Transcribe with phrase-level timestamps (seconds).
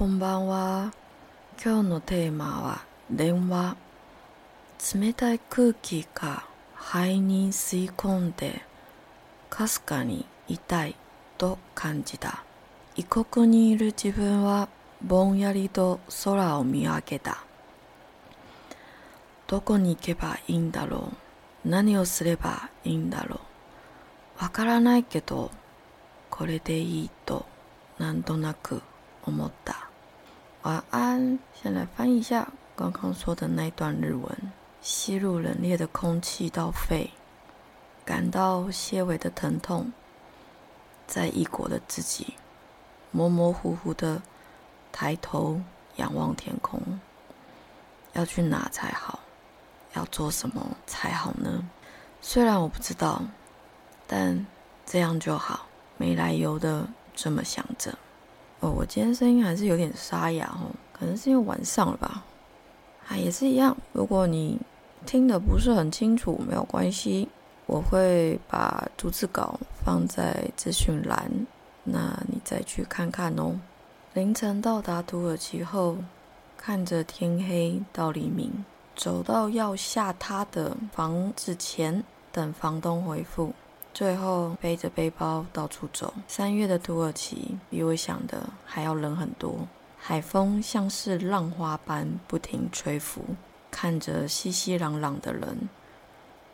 [0.00, 0.94] こんばんは。
[1.62, 3.76] 今日のテーマは電話。
[4.94, 8.62] 冷たい空気が肺に吸い込んで、
[9.50, 10.96] かすかに痛い
[11.36, 12.42] と感じた。
[12.96, 14.70] 異国にいる自分は
[15.02, 17.44] ぼんやりと空を見上げた。
[19.48, 21.12] どこに行けばいいんだろ
[21.66, 23.38] う何をすればいいんだろ
[24.40, 25.50] うわからないけど、
[26.30, 27.44] これでいいと
[27.98, 28.80] なんとなく
[29.26, 29.89] 思った。
[30.62, 32.46] 晚安，先来翻译一下
[32.76, 34.52] 刚刚说的那段日文。
[34.82, 37.10] 吸入冷冽的空气到肺，
[38.04, 39.90] 感到些微的疼痛，
[41.06, 42.34] 在异国的自己，
[43.10, 44.20] 模模糊糊的
[44.92, 45.60] 抬头
[45.96, 47.00] 仰望天空，
[48.12, 49.20] 要去哪才好？
[49.94, 51.68] 要做什么才好呢？
[52.20, 53.22] 虽然我不知道，
[54.06, 54.46] 但
[54.84, 57.98] 这样就好，没来由的这么想着。
[58.60, 62.22] 哦，我今天声音还是有点沙哑哦，可能是因为晚上了吧。
[63.08, 64.58] 啊，也是一样，如果你
[65.06, 67.28] 听得不是很清楚，没有关系，
[67.66, 71.30] 我会把逐字稿放在资讯栏，
[71.84, 73.58] 那你再去看看哦。
[74.12, 75.96] 凌晨到达土耳其后，
[76.58, 83.54] 看着天黑到黎明，走到要下榻的房子前，等房东回复，
[83.92, 86.12] 最后背着背包到处走。
[86.26, 89.66] 三月的土耳其比我想的还要冷很多。
[89.98, 93.22] 海风像是浪花般不停吹拂，
[93.70, 95.68] 看着熙熙攘攘的人，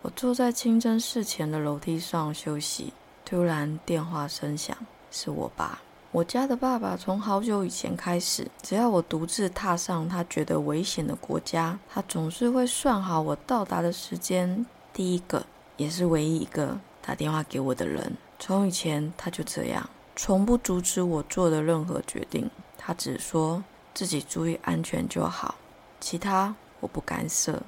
[0.03, 2.93] 我坐在清真寺前的楼梯上休息。
[3.25, 4.77] 突然电话声响，
[5.11, 5.81] 是我爸。
[6.13, 14.65] 我家的爸爸从好久以前开始，只要我独自踏上他觉得危险的国家，他总是会算好我到达的时间。
[14.93, 15.45] 第一个，
[15.77, 18.13] 也是唯一一个打电话给我的人。
[18.41, 22.51] 从以前他就这样，从不阻止我做的任何决定。
[22.77, 23.63] 他只说
[23.95, 25.55] 自己注意安全就好，
[26.01, 27.63] 其他我不干涉。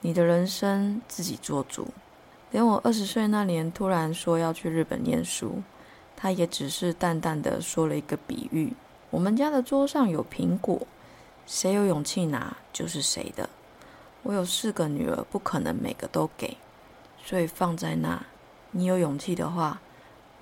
[0.00, 1.88] 你的人生自己做主。
[2.50, 5.62] 连我二十岁那年突然说要去日本念书，
[6.16, 8.72] 他也只是淡淡的说了一个比喻。
[9.10, 10.80] 我们家的桌上有苹果，
[11.46, 13.50] 谁有勇气拿就是谁的。
[14.22, 16.56] 我有四个女儿，不可能每个都给，
[17.22, 18.24] 所以放在那。
[18.70, 19.80] 你有勇气的话，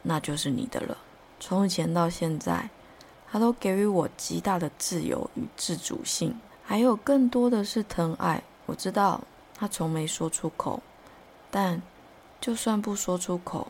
[0.03, 0.97] 那就是你的了。
[1.41, 2.69] 从以前到现在。
[3.27, 8.41] 他都给予我极大的自由与自主性，还有更多的是疼爱。
[8.65, 9.21] 我知道
[9.57, 10.81] 他从没说出口，
[11.51, 11.83] 但
[12.41, 13.67] 就算不说出口，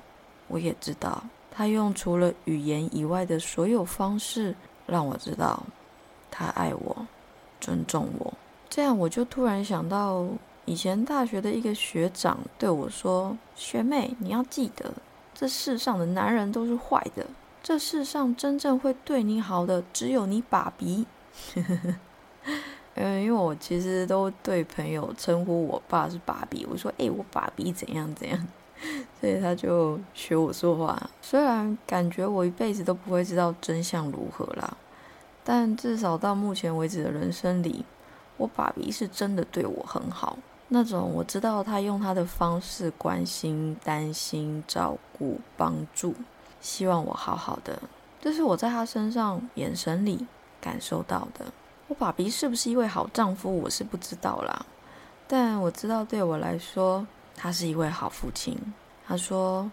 [0.48, 4.54] 我也知道他用除了语言以外的所有方式
[4.86, 5.62] 让我知道
[6.30, 7.06] 他爱我、
[7.58, 8.34] 尊重我。
[8.68, 10.26] 这样我就突然想到，
[10.66, 14.92] 以前大学的一个学长对我说：“学妹，你要记得，
[15.34, 17.26] 这世上的男人都是坏的。”
[17.62, 21.06] 这世上真正会对你好的，只有你爸比。
[22.94, 28.46] 嗯， 因为我其实都对朋友称呼我爸是爸比，我说：“哎，我爸比怎样怎样。
[29.20, 31.10] ”所以他就学我说话。
[31.22, 34.76] 虽然感觉我一辈子都不会知道真相如何啦，
[35.42, 37.84] 但至少到目前为止的人生里，
[38.36, 40.38] 我爸比是真的对我很好。
[40.68, 46.14] 那种我知道他用他的方式关心、担心、照顾、帮助。
[46.60, 47.78] 希望我好好的，
[48.20, 50.26] 这是我在他身上眼神里
[50.60, 51.44] 感受到的。
[51.88, 54.64] 我爸比是不是一位好丈夫，我是不知道啦。
[55.28, 58.56] 但我知道，对我来说，他是一位好父亲。
[59.06, 59.70] 他说：“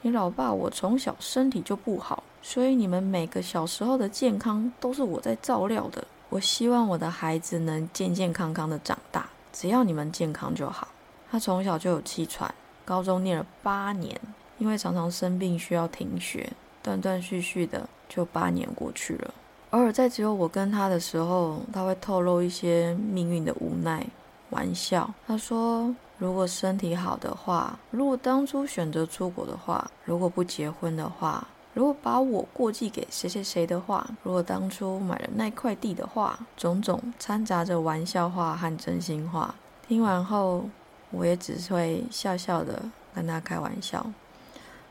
[0.00, 6.02] 你老爸，我从小身体就不好，所以你们每个小时候的健康都是我在照料的。
[6.30, 9.19] 我希望我的孩子能健健康康的长大，
[9.60, 10.88] 只要你们健康就好。”
[11.30, 14.18] 他从小就有气喘，高中念了八年。
[14.56, 16.50] 因为常常生病需要停学，
[16.82, 19.34] 断断续续的就八年过去了。
[19.70, 24.06] 偶尔在只有我跟他的时候，他会透露一些命运的无奈
[24.50, 25.12] 玩笑。
[25.26, 39.54] 他说：“如果身体好的话，如果当初选择出国的话，如果不结婚的话，如果把我过继给谁谁谁的话，如果当初买了那块地的话，种种掺杂着玩笑话和真心话。”
[39.86, 40.68] 听完后，
[41.10, 42.82] 我也只会笑笑的
[43.14, 44.04] 跟他开玩笑。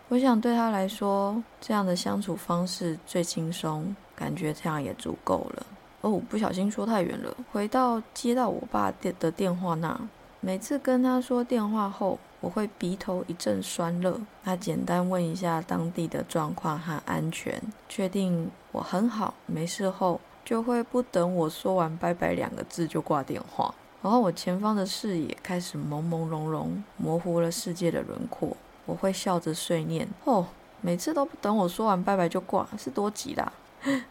[0.08, 5.66] 我想对他来说，这样的相处方式最轻松，感觉这样也足够了。
[6.02, 7.36] 哦，不小心说太远了。
[7.52, 10.00] 回到接到我爸电的电话那，
[10.42, 14.20] 每次跟他说电话后，我会鼻头一阵酸热。
[14.44, 23.74] 他简单问一下当地的状况和安全，确定我很好没事后，就会不等我说完拜拜两个字就挂电话。
[24.02, 28.56] 然后我前方的视野开始朦朦胧胧，模糊了世界的轮廓。
[28.86, 30.48] 我会笑着碎念：“哦，
[30.80, 33.52] 每次都不等我说完拜拜就挂，是多急啦！”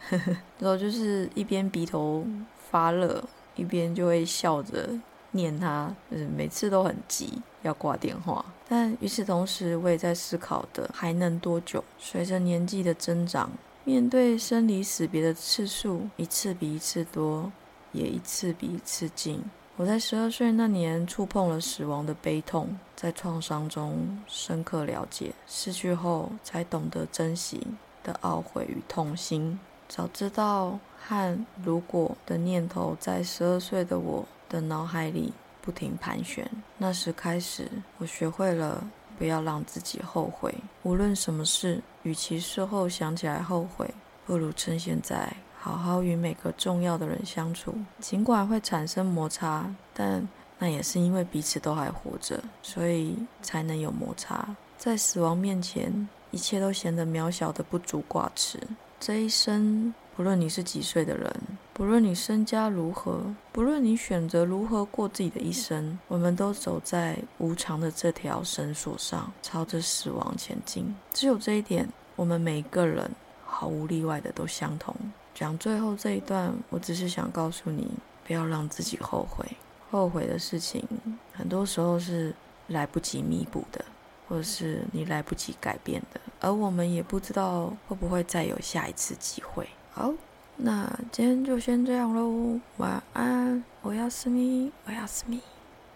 [0.61, 2.23] 然后就是一边鼻头
[2.71, 3.25] 发热，
[3.57, 4.89] 一边就会笑着
[5.33, 8.45] 念他，就是每次都很急要挂电话。
[8.69, 11.83] 但与此同时，我也在思考的还能多久？
[11.99, 13.51] 随着年纪的增长，
[13.85, 17.51] 面对生离死别的次数一次比一次多，
[17.93, 19.43] 也一次比一次近。
[19.77, 27.65] 我在十二岁那年触碰了死亡的悲痛，在创伤中深刻了解，失去后才懂得珍惜
[28.03, 29.59] 的懊悔与痛心。
[29.89, 35.33] 早知道和如果的念头在十二岁的我的脑海里
[35.63, 36.49] 不停盘旋。
[36.77, 38.87] 那时开始，我学会了
[39.19, 40.55] 不要让自己后悔。
[40.83, 43.89] 无论什么事，与其事后想起来后悔，
[44.27, 45.35] 不如趁现在。
[45.61, 50.27] 好好与每个重要的人相处，尽管会产生摩擦，但
[50.59, 54.55] 那也是因为彼此都还活着，所以才能有摩擦。
[54.77, 58.61] 在死亡面前，一切都显得渺小的不足挂齿。
[59.01, 61.33] 这一生，不论你是几岁的人，
[61.73, 63.23] 不论你身家如何，
[63.53, 70.93] 不论你选择如何过自己的一生，我们都走在无常的这条绳索上，朝着死亡前进。
[71.13, 73.09] 只有这一点，我们每个人
[73.47, 74.95] 毫无例外的都相同。
[75.33, 77.89] 讲最后这一段，我只是想告诉你，
[78.27, 79.47] 不要让自己后悔。
[79.91, 80.85] 后悔的事情，
[81.33, 82.35] 很多时候是
[82.67, 83.83] 来不及弥补的，
[84.29, 89.67] 或者是你来不及改变的，而我们也不知道会不会再有下一次机会。
[89.93, 90.13] 好，
[90.57, 95.41] 那今天就先这样喽，晚安，我要思密，我要思密。